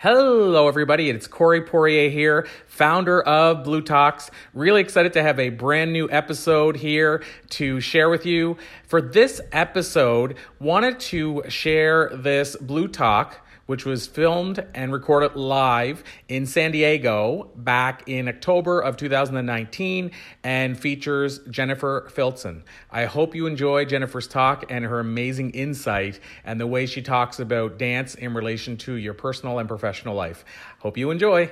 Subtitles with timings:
[0.00, 1.10] Hello, everybody.
[1.10, 4.30] It's Corey Poirier here, founder of bLU Talks.
[4.54, 8.58] Really excited to have a brand new episode here to share with you.
[8.86, 16.02] For this episode, wanted to share this bLU Talk which was filmed and recorded live
[16.26, 20.10] in San Diego back in October of 2019
[20.42, 22.62] and features Jennifer Filzen.
[22.90, 27.40] I hope you enjoy Jennifer's talk and her amazing insight and the way she talks
[27.40, 30.46] about dance in relation to your personal and professional life.
[30.78, 31.50] Hope you enjoy.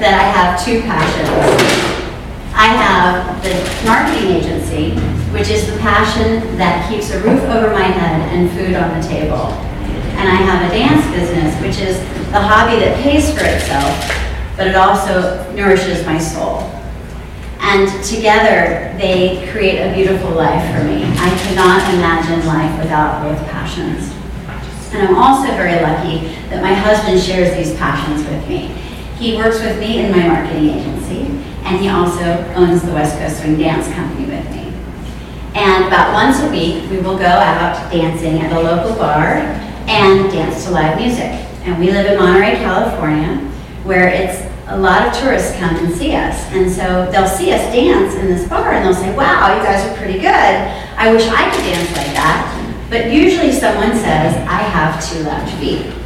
[0.00, 1.28] That I have two passions.
[2.54, 3.54] I have the
[3.86, 4.94] marketing agency,
[5.30, 9.06] which is the passion that keeps a roof over my head and food on the
[9.06, 9.54] table.
[10.18, 11.98] And I have a dance business, which is
[12.30, 13.90] the hobby that pays for itself,
[14.56, 16.62] but it also nourishes my soul.
[17.58, 21.04] And together, they create a beautiful life for me.
[21.04, 24.14] I cannot imagine life without both passions.
[24.94, 28.74] And I'm also very lucky that my husband shares these passions with me.
[29.18, 31.26] He works with me in my marketing agency,
[31.64, 32.22] and he also
[32.54, 34.72] owns the West Coast Swing Dance Company with me.
[35.56, 39.38] And about once a week, we will go out dancing at a local bar
[39.88, 41.32] and dance to live music.
[41.66, 43.38] And we live in Monterey, California,
[43.82, 46.36] where it's a lot of tourists come and see us.
[46.52, 49.84] And so they'll see us dance in this bar and they'll say, wow, you guys
[49.84, 50.28] are pretty good.
[50.28, 52.86] I wish I could dance like that.
[52.88, 55.97] But usually someone says, I have two left feet.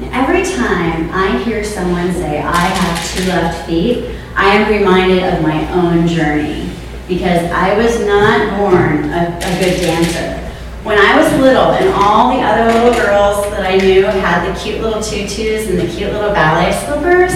[0.00, 5.42] Every time I hear someone say, I have two left feet, I am reminded of
[5.42, 6.70] my own journey
[7.08, 10.38] because I was not born a, a good dancer.
[10.84, 14.60] When I was little and all the other little girls that I knew had the
[14.60, 17.34] cute little tutus and the cute little ballet slippers,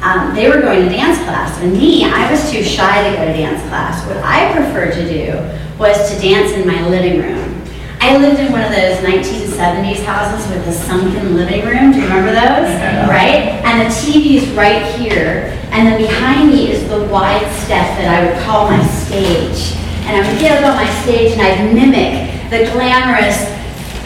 [0.00, 1.58] um, they were going to dance class.
[1.60, 4.06] And me, I was too shy to go to dance class.
[4.06, 5.32] What I preferred to do
[5.78, 7.57] was to dance in my living room
[8.00, 11.92] I lived in one of those 1970s houses with a sunken living room.
[11.92, 12.70] Do you remember those?
[13.08, 13.58] Right?
[13.64, 15.52] And the TV is right here.
[15.72, 19.76] And then behind me is the wide step that I would call my stage.
[20.06, 23.44] And I would get up on my stage and I'd mimic the glamorous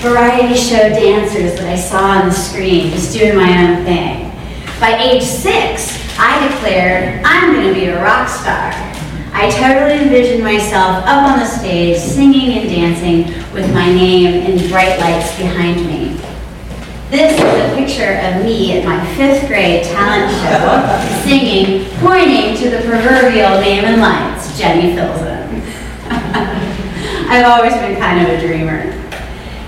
[0.03, 4.33] variety show dancers that I saw on the screen, just doing my own thing.
[4.81, 8.92] By age six, I declared, I'm going to be a rock star.
[9.32, 14.70] I totally envisioned myself up on the stage, singing and dancing with my name in
[14.70, 16.20] bright lights behind me.
[17.10, 22.70] This is a picture of me at my fifth grade talent show, singing, pointing to
[22.70, 25.62] the proverbial name in lights, Jenny Filzen.
[27.28, 28.93] I've always been kind of a dreamer.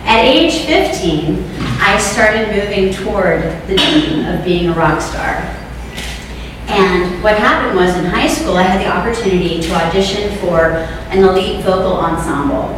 [0.04, 1.42] At age 15,
[1.80, 5.63] I started moving toward the dream of being a rock star.
[6.74, 10.72] And what happened was in high school, I had the opportunity to audition for
[11.14, 12.76] an elite vocal ensemble.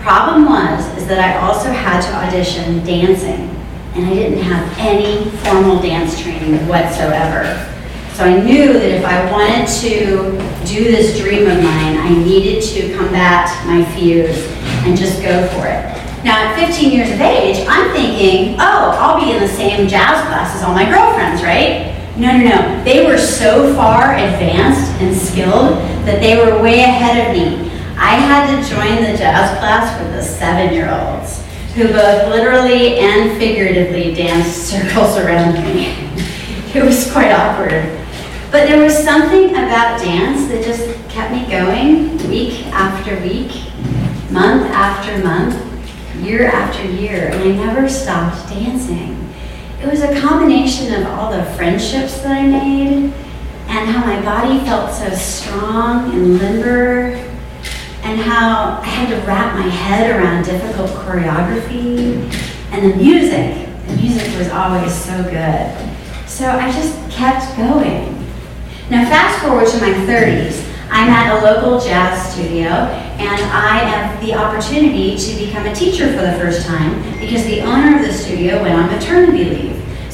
[0.00, 3.54] Problem was, is that I also had to audition dancing,
[3.94, 7.72] and I didn't have any formal dance training whatsoever.
[8.14, 10.32] So I knew that if I wanted to
[10.66, 14.44] do this dream of mine, I needed to combat my fears
[14.84, 15.84] and just go for it.
[16.24, 20.26] Now, at 15 years of age, I'm thinking, oh, I'll be in the same jazz
[20.26, 21.95] class as all my girlfriends, right?
[22.16, 22.84] No, no, no.
[22.84, 27.70] They were so far advanced and skilled that they were way ahead of me.
[27.98, 31.44] I had to join the jazz class for the seven year olds
[31.74, 35.88] who both literally and figuratively danced circles around me.
[36.74, 37.84] it was quite awkward.
[38.50, 43.52] But there was something about dance that just kept me going week after week,
[44.30, 45.54] month after month,
[46.24, 49.15] year after year, and I never stopped dancing
[49.86, 53.12] it was a combination of all the friendships that I made
[53.68, 57.14] and how my body felt so strong and limber
[58.02, 62.16] and how I had to wrap my head around difficult choreography
[62.72, 63.68] and the music.
[63.86, 66.28] The music was always so good.
[66.28, 68.12] So I just kept going.
[68.90, 74.20] Now fast forward to my 30s, I'm at a local jazz studio and I have
[74.20, 78.12] the opportunity to become a teacher for the first time because the owner of the
[78.12, 79.65] studio went on maternity leave.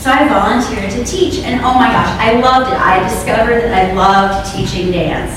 [0.03, 2.77] So I volunteered to teach and oh my gosh, I loved it.
[2.77, 5.31] I discovered that I loved teaching dance.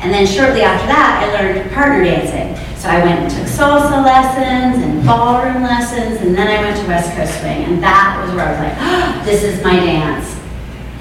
[0.00, 2.56] And then shortly after that, I learned partner dancing.
[2.78, 6.86] So I went and took salsa lessons and ballroom lessons, and then I went to
[6.86, 10.40] West Coast Swing, and that was where I was like, oh, this is my dance.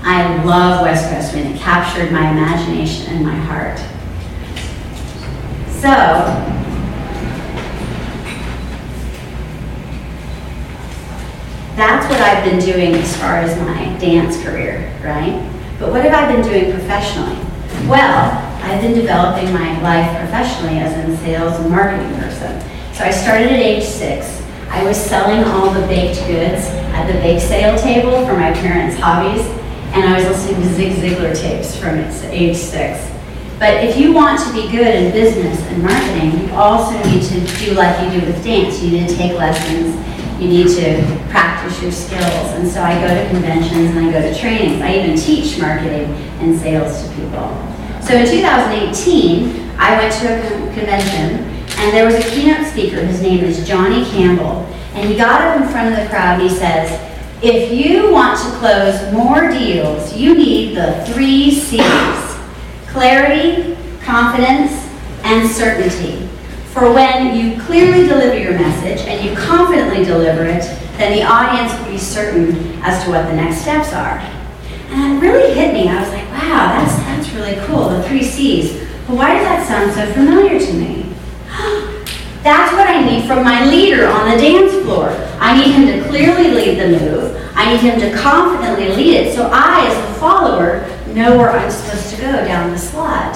[0.01, 1.45] I love West Coast Swing.
[1.45, 3.77] It captured my imagination and my heart.
[5.79, 6.56] So,
[11.77, 15.47] that's what I've been doing as far as my dance career, right?
[15.79, 17.37] But what have I been doing professionally?
[17.87, 18.31] Well,
[18.63, 22.59] I've been developing my life professionally as a sales and marketing person.
[22.93, 24.43] So I started at age six.
[24.69, 26.65] I was selling all the baked goods
[26.97, 29.45] at the bake sale table for my parents' hobbies,
[29.93, 31.99] and I was listening to Zig Ziglar tapes from
[32.31, 33.07] age six.
[33.59, 37.39] But if you want to be good in business and marketing, you also need to
[37.63, 38.81] do like you do with dance.
[38.81, 39.95] You need to take lessons.
[40.39, 42.51] You need to practice your skills.
[42.53, 44.81] And so I go to conventions and I go to trainings.
[44.81, 47.49] I even teach marketing and sales to people.
[48.01, 51.43] So in 2018, I went to a convention
[51.79, 52.97] and there was a keynote speaker.
[52.97, 54.65] His name is Johnny Campbell.
[54.93, 56.89] And he got up in front of the crowd and he says,
[57.43, 62.37] if you want to close more deals, you need the three C's
[62.87, 64.71] clarity, confidence,
[65.23, 66.26] and certainty.
[66.77, 70.61] For when you clearly deliver your message and you confidently deliver it,
[70.97, 72.53] then the audience will be certain
[72.83, 74.19] as to what the next steps are.
[74.89, 75.89] And it really hit me.
[75.89, 78.87] I was like, wow, that's, that's really cool, the three C's.
[79.07, 81.11] But why does that sound so familiar to me?
[82.43, 85.09] That's what I need from my leader on the dance floor.
[85.39, 87.51] I need him to clearly lead the move.
[87.55, 91.71] I need him to confidently lead it so I, as a follower, know where I'm
[91.71, 93.35] supposed to go down the slot.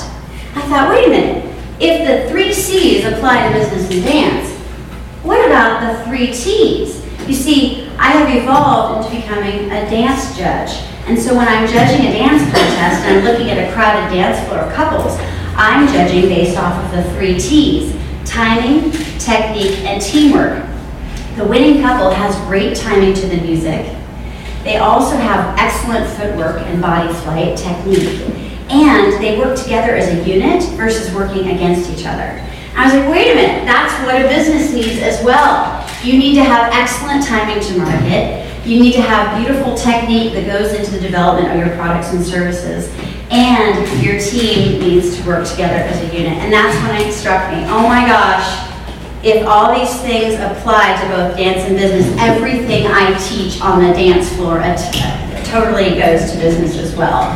[0.53, 1.40] I thought, wait a minute.
[1.81, 4.51] If the three C's apply to business and dance,
[5.23, 7.03] what about the three T's?
[7.27, 10.69] You see, I have evolved into becoming a dance judge.
[11.07, 14.47] And so when I'm judging a dance contest and I'm looking at a crowded dance
[14.47, 15.17] floor of couples,
[15.55, 17.95] I'm judging based off of the three T's
[18.25, 20.63] timing, technique, and teamwork.
[21.35, 23.97] The winning couple has great timing to the music.
[24.63, 28.50] They also have excellent footwork and body flight technique.
[28.71, 32.41] And they work together as a unit versus working against each other.
[32.73, 35.85] I was like, wait a minute, that's what a business needs as well.
[36.03, 38.47] You need to have excellent timing to market.
[38.65, 42.23] You need to have beautiful technique that goes into the development of your products and
[42.23, 42.89] services.
[43.29, 46.33] And your team needs to work together as a unit.
[46.39, 47.63] And that's when it struck me.
[47.65, 48.71] Oh my gosh,
[49.23, 53.93] if all these things apply to both dance and business, everything I teach on the
[53.93, 54.59] dance floor
[55.45, 57.29] totally goes to business as well.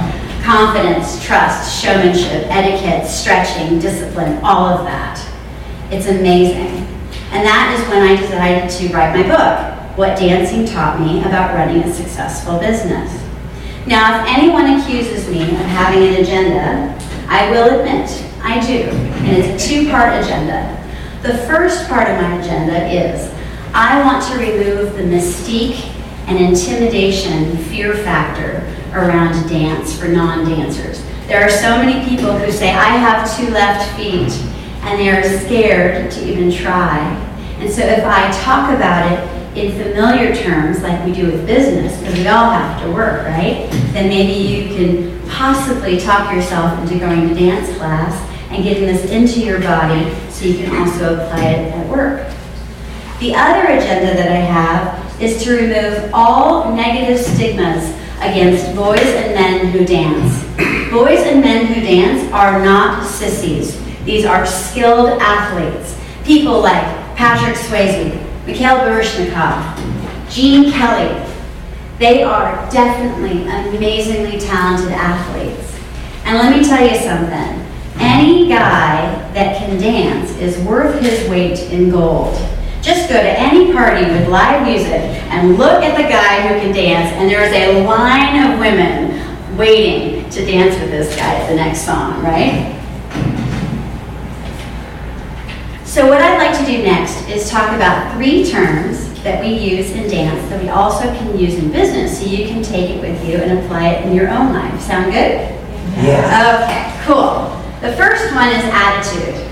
[0.46, 5.18] Confidence, trust, showmanship, etiquette, stretching, discipline, all of that.
[5.90, 6.86] It's amazing.
[7.32, 11.56] And that is when I decided to write my book, What Dancing Taught Me About
[11.56, 13.12] Running a Successful Business.
[13.88, 16.96] Now, if anyone accuses me of having an agenda,
[17.28, 18.08] I will admit
[18.44, 18.84] I do.
[19.26, 20.80] And it's a two part agenda.
[21.24, 23.34] The first part of my agenda is
[23.74, 25.92] I want to remove the mystique
[26.28, 28.62] and intimidation fear factor
[28.98, 31.04] around dance for non-dancers.
[31.28, 34.32] There are so many people who say, I have two left feet,
[34.84, 37.00] and they are scared to even try.
[37.60, 41.98] And so if I talk about it in familiar terms, like we do with business,
[42.00, 43.68] because we all have to work, right?
[43.94, 48.14] Then maybe you can possibly talk yourself into going to dance class
[48.52, 52.28] and getting this into your body so you can also apply it at work.
[53.20, 57.96] The other agenda that I have is to remove all negative stigmas
[58.32, 60.44] against boys and men who dance.
[60.92, 63.82] Boys and men who dance are not sissies.
[64.06, 66.00] These are skilled athletes.
[66.24, 66.84] People like
[67.16, 68.14] Patrick Swayze,
[68.46, 71.24] Mikhail Baryshnikov, Gene Kelly.
[72.00, 75.80] They are definitely amazingly talented athletes.
[76.26, 77.66] And let me tell you something.
[77.98, 82.36] Any guy that can dance is worth his weight in gold.
[82.86, 85.02] Just go to any party with live music
[85.34, 89.58] and look at the guy who can dance, and there is a line of women
[89.58, 92.72] waiting to dance with this guy at the next song, right?
[95.84, 99.90] So what I'd like to do next is talk about three terms that we use
[99.90, 103.28] in dance that we also can use in business so you can take it with
[103.28, 104.80] you and apply it in your own life.
[104.80, 105.42] Sound good?
[106.06, 106.62] Yeah.
[106.62, 107.50] Okay, cool.
[107.82, 109.45] The first one is attitude.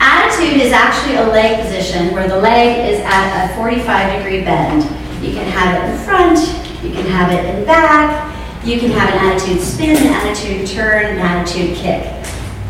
[0.00, 4.82] Attitude is actually a leg position where the leg is at a 45 degree bend.
[5.22, 6.38] You can have it in front,
[6.82, 11.04] you can have it in back, you can have an attitude spin, an attitude turn,
[11.04, 12.06] an attitude kick.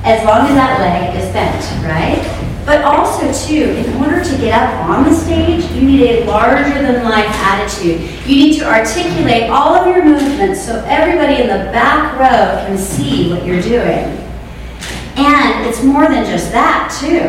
[0.03, 2.19] As long as that leg is bent, right?
[2.67, 6.83] But also too, in order to get up on the stage, you need a larger
[6.83, 8.01] than life attitude.
[8.27, 12.77] You need to articulate all of your movements so everybody in the back row can
[12.77, 14.20] see what you're doing.
[15.21, 17.29] And it's more than just that, too.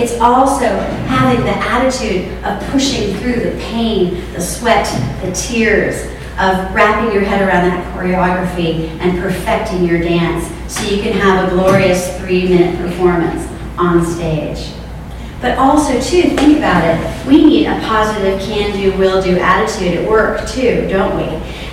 [0.00, 0.66] It's also
[1.08, 4.86] having the attitude of pushing through the pain, the sweat,
[5.22, 6.06] the tears,
[6.38, 11.48] of wrapping your head around that choreography and perfecting your dance so you can have
[11.48, 13.46] a glorious three minute performance
[13.76, 14.72] on stage.
[15.40, 17.26] But also, too, think about it.
[17.26, 21.24] We need a positive can do, will do attitude at work, too, don't we?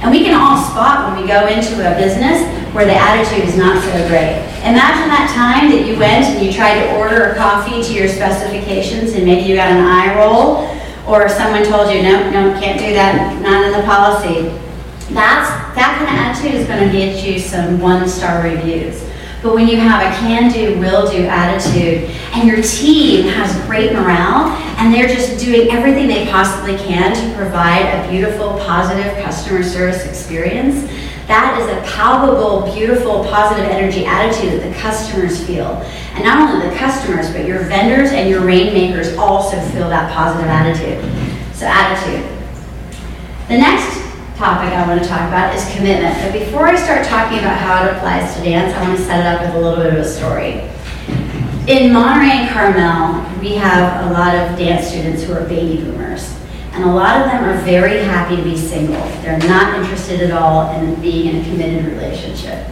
[0.01, 2.41] And we can all spot when we go into a business
[2.73, 4.48] where the attitude is not so great.
[4.59, 8.07] Imagine that time that you went and you tried to order a coffee to your
[8.09, 10.67] specifications and maybe you got an eye roll
[11.07, 14.49] or someone told you, no, no, can't do that, not in the policy.
[15.13, 19.01] That's, that kind of attitude is going to get you some one-star reviews.
[19.41, 23.93] But when you have a can do, will do attitude, and your team has great
[23.93, 29.63] morale, and they're just doing everything they possibly can to provide a beautiful, positive customer
[29.63, 30.91] service experience,
[31.29, 35.77] that is a palpable, beautiful, positive energy attitude that the customers feel.
[36.17, 40.47] And not only the customers, but your vendors and your rainmakers also feel that positive
[40.49, 40.97] attitude.
[41.55, 42.25] So, attitude.
[43.47, 44.01] The next
[44.37, 46.17] topic I want to talk about is commitment.
[46.17, 49.19] But before I start talking about how it applies to dance, I want to set
[49.19, 50.65] it up with a little bit of a story.
[51.69, 56.35] In Monterey and Carmel, we have a lot of dance students who are baby boomers.
[56.71, 58.99] And a lot of them are very happy to be single.
[59.21, 62.65] They're not interested at all in being in a committed relationship.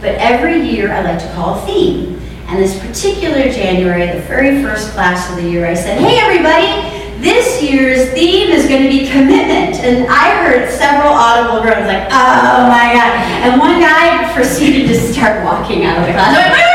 [0.00, 2.20] But every year I like to call a theme.
[2.46, 7.20] And this particular January, the very first class of the year, I said, hey everybody,
[7.20, 9.82] this year's theme is going to be commitment.
[9.82, 13.18] And I heard several audible groans like, oh my God.
[13.42, 16.73] And one guy proceeded to start walking out of the class.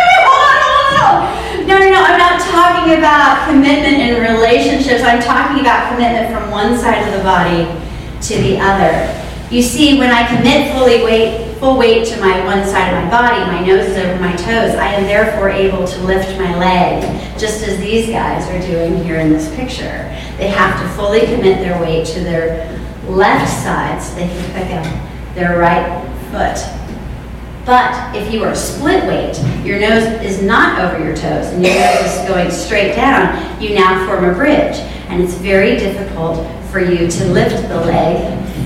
[1.79, 5.01] No, no, I'm not talking about commitment in relationships.
[5.01, 7.63] I'm talking about commitment from one side of the body
[8.19, 9.07] to the other.
[9.49, 13.09] You see, when I commit fully weight, full weight to my one side of my
[13.09, 17.01] body, my nose is over my toes, I am therefore able to lift my leg,
[17.39, 20.13] just as these guys are doing here in this picture.
[20.37, 24.75] They have to fully commit their weight to their left side so they can pick
[24.75, 26.59] up their right foot.
[27.65, 31.75] But if you are split weight, your nose is not over your toes and your
[31.75, 34.77] nose is going straight down, you now form a bridge.
[35.09, 38.17] And it's very difficult for you to lift the leg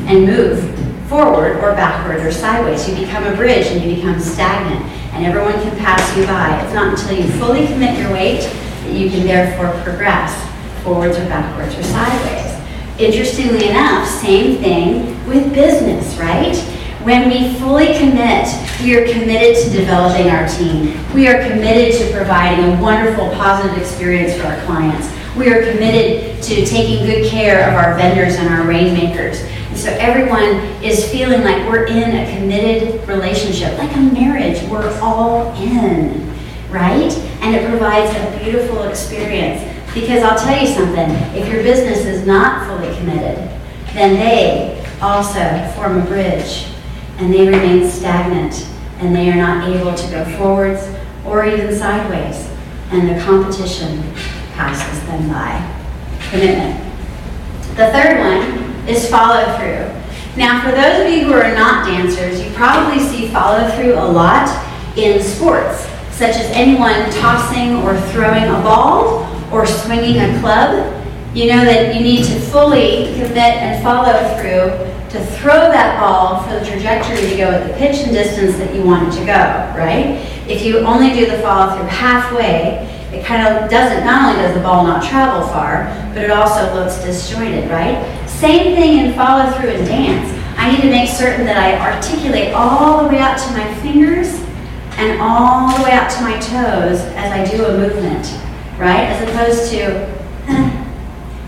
[0.08, 0.60] and move
[1.08, 2.88] forward or backward or sideways.
[2.88, 4.84] You become a bridge and you become stagnant,
[5.14, 6.62] and everyone can pass you by.
[6.64, 10.34] It's not until you fully commit your weight that you can therefore progress
[10.84, 12.52] forwards or backwards or sideways.
[13.00, 16.56] Interestingly enough, same thing with business, right?
[17.04, 18.48] When we fully commit,
[18.82, 20.98] we are committed to developing our team.
[21.14, 25.14] We are committed to providing a wonderful, positive experience for our clients.
[25.36, 29.42] We are committed to taking good care of our vendors and our rainmakers.
[29.42, 34.64] And so everyone is feeling like we're in a committed relationship, like a marriage.
[34.70, 36.26] We're all in,
[36.70, 37.12] right?
[37.42, 39.62] And it provides a beautiful experience.
[39.94, 43.40] Because I'll tell you something if your business is not fully committed,
[43.92, 46.70] then they also form a bridge
[47.18, 48.68] and they remain stagnant
[49.00, 50.88] and they are not able to go forwards
[51.26, 52.50] or even sideways.
[52.92, 54.02] And the competition
[54.54, 55.60] passes them by.
[56.30, 56.80] Commitment.
[57.76, 59.90] The third one is follow through.
[60.36, 64.08] Now, for those of you who are not dancers, you probably see follow through a
[64.12, 64.50] lot
[64.98, 71.04] in sports, such as anyone tossing or throwing a ball or swinging a club.
[71.36, 76.42] You know that you need to fully commit and follow through to throw that ball
[76.42, 79.24] for the trajectory to go at the pitch and distance that you want it to
[79.24, 79.38] go,
[79.78, 80.18] right?
[80.50, 82.82] If you only do the follow through halfway,
[83.14, 86.74] it kind of doesn't, not only does the ball not travel far, but it also
[86.74, 88.02] looks disjointed, right?
[88.28, 90.34] Same thing in follow through and dance.
[90.58, 94.34] I need to make certain that I articulate all the way out to my fingers
[94.98, 98.26] and all the way out to my toes as I do a movement,
[98.80, 99.06] right?
[99.14, 100.10] As opposed to,
[100.48, 100.83] eh,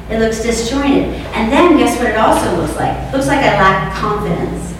[0.09, 1.13] it looks disjointed.
[1.33, 2.95] And then guess what it also looks like?
[3.07, 4.73] It looks like I lack confidence.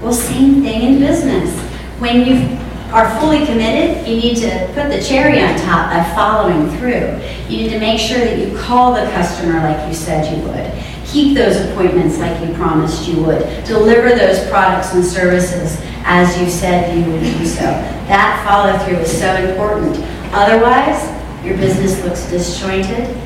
[0.00, 1.58] Well, same thing in business.
[1.98, 2.58] When you
[2.92, 7.20] are fully committed, you need to put the cherry on top by following through.
[7.48, 10.70] You need to make sure that you call the customer like you said you would
[11.10, 16.48] keep those appointments like you promised you would, deliver those products and services as you
[16.48, 17.62] said you would do so.
[18.06, 19.96] That follow through is so important.
[20.32, 21.08] Otherwise,
[21.44, 23.16] your business looks disjointed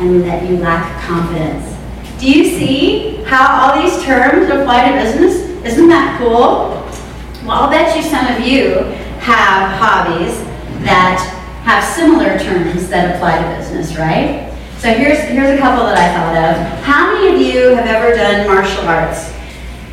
[0.00, 1.74] and that you lack confidence.
[2.20, 5.48] Do you see how all these terms apply to business?
[5.64, 6.74] Isn't that cool?
[7.46, 8.74] Well, I'll bet you some of you
[9.20, 10.38] have hobbies
[10.84, 11.18] that
[11.64, 14.52] have similar terms that apply to business, right?
[14.78, 16.84] So here's, here's a couple that I thought of.
[16.84, 19.34] How many of you have ever done martial arts?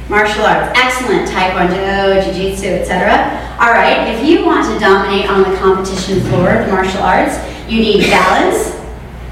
[0.07, 3.33] Martial arts, excellent, taekwondo, jiu-jitsu, etc.
[3.59, 7.81] All right, if you want to dominate on the competition floor of martial arts, you
[7.81, 8.74] need balance,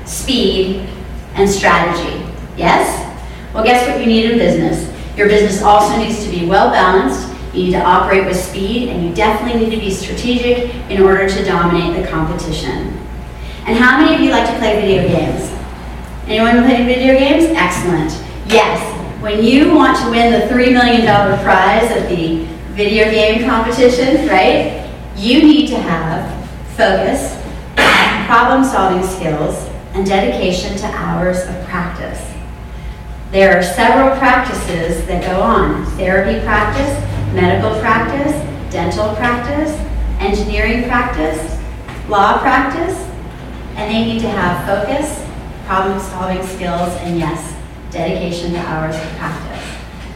[0.05, 0.87] speed,
[1.35, 2.25] and strategy.
[2.55, 2.99] Yes?
[3.53, 4.91] Well, guess what you need in business?
[5.17, 7.29] Your business also needs to be well balanced.
[7.53, 11.29] You need to operate with speed, and you definitely need to be strategic in order
[11.29, 12.97] to dominate the competition.
[13.65, 15.51] And how many of you like to play video games?
[16.27, 17.45] Anyone play video games?
[17.55, 18.11] Excellent.
[18.47, 18.81] Yes,
[19.21, 21.05] when you want to win the $3 million
[21.43, 26.27] prize at the video game competition, right, you need to have
[26.75, 27.39] focus,
[28.25, 32.19] problem solving skills, and dedication to hours of practice.
[33.31, 36.93] There are several practices that go on therapy practice,
[37.33, 38.33] medical practice,
[38.71, 39.71] dental practice,
[40.19, 41.59] engineering practice,
[42.07, 42.97] law practice,
[43.75, 45.25] and they need to have focus,
[45.65, 47.55] problem solving skills, and yes,
[47.91, 49.65] dedication to hours of practice.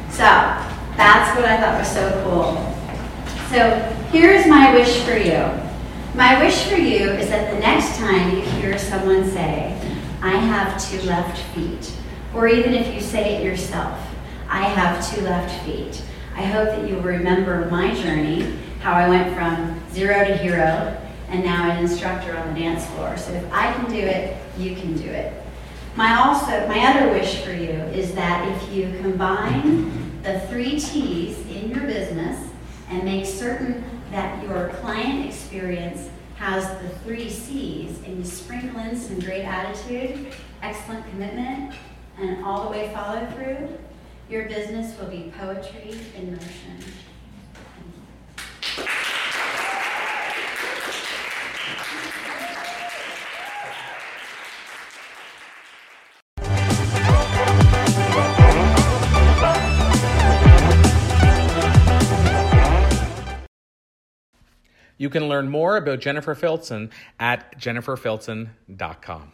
[0.10, 0.24] So
[0.96, 2.74] that's what I thought was so cool.
[3.50, 3.80] So
[4.12, 5.67] here's my wish for you.
[6.18, 9.80] My wish for you is that the next time you hear someone say,
[10.20, 11.94] I have two left feet,
[12.34, 14.00] or even if you say it yourself,
[14.50, 16.02] I have two left feet,
[16.36, 21.46] I hope that you'll remember my journey, how I went from zero to hero, and
[21.46, 23.16] now an instructor on the dance floor.
[23.16, 25.40] So if I can do it, you can do it.
[25.96, 31.38] My also, my other wish for you is that if you combine the three T's
[31.46, 32.50] in your business
[32.90, 38.96] and make certain that your client experience has the three C's and you sprinkle in
[38.96, 41.74] some great attitude, excellent commitment,
[42.20, 43.78] and all the way follow through,
[44.30, 46.84] your business will be poetry in motion.
[64.98, 66.90] You can learn more about Jennifer Filzen
[67.20, 69.32] at jenniferfilzen.com.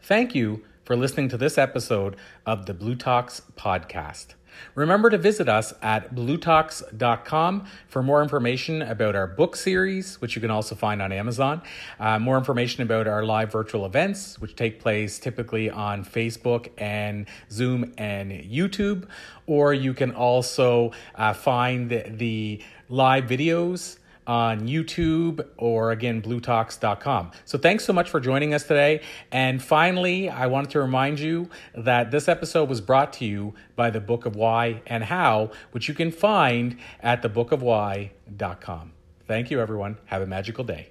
[0.00, 4.28] Thank you for listening to this episode of the bLU Talks podcast.
[4.74, 10.40] Remember to visit us at blutalks.com for more information about our book series, which you
[10.40, 11.62] can also find on Amazon,
[12.00, 17.26] uh, more information about our live virtual events, which take place typically on Facebook and
[17.50, 19.06] Zoom and YouTube,
[19.46, 27.32] or you can also uh, find the, the live videos on YouTube or again, blutalks.com.
[27.44, 29.00] So thanks so much for joining us today.
[29.32, 33.90] And finally, I wanted to remind you that this episode was brought to you by
[33.90, 38.92] the Book of Why and How, which you can find at thebookofwhy.com.
[39.26, 39.98] Thank you, everyone.
[40.06, 40.90] Have a magical day.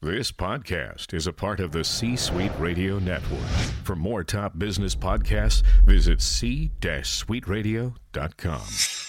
[0.00, 3.46] This podcast is a part of the C Suite Radio Network.
[3.84, 9.01] For more top business podcasts, visit c-suiteradio.com.